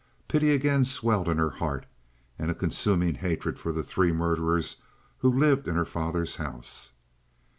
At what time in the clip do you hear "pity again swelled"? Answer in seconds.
0.27-1.29